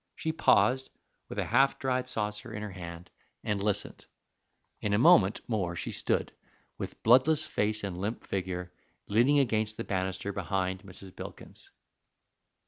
She 0.15 0.31
paused 0.31 0.89
with 1.29 1.37
a 1.37 1.45
half 1.45 1.77
dried 1.77 2.07
saucer 2.07 2.51
in 2.51 2.63
her 2.63 2.71
hand, 2.71 3.11
and 3.43 3.61
listened. 3.61 4.05
In 4.81 4.93
a 4.93 4.97
moment 4.97 5.41
more 5.47 5.75
she 5.75 5.91
stood, 5.91 6.33
with 6.79 7.03
bloodless 7.03 7.45
face 7.45 7.83
and 7.83 7.99
limp 8.01 8.25
figure, 8.25 8.71
leaning 9.05 9.37
against 9.37 9.77
the 9.77 9.83
banister 9.83 10.33
behind 10.33 10.81
Mrs. 10.81 11.15
Bilkins. 11.15 11.69